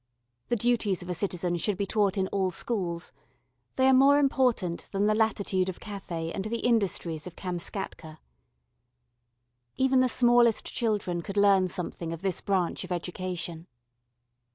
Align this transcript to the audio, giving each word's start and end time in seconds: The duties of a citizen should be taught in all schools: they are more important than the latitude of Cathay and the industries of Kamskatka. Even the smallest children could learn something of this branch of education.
The 0.49 0.55
duties 0.55 1.03
of 1.03 1.09
a 1.11 1.13
citizen 1.13 1.57
should 1.57 1.77
be 1.77 1.85
taught 1.85 2.17
in 2.17 2.27
all 2.29 2.49
schools: 2.49 3.11
they 3.75 3.87
are 3.87 3.93
more 3.93 4.17
important 4.17 4.89
than 4.91 5.05
the 5.05 5.13
latitude 5.13 5.69
of 5.69 5.79
Cathay 5.79 6.31
and 6.31 6.45
the 6.45 6.61
industries 6.61 7.27
of 7.27 7.35
Kamskatka. 7.35 8.17
Even 9.77 9.99
the 9.99 10.09
smallest 10.09 10.65
children 10.65 11.21
could 11.21 11.37
learn 11.37 11.67
something 11.67 12.11
of 12.11 12.23
this 12.23 12.41
branch 12.41 12.83
of 12.83 12.91
education. 12.91 13.67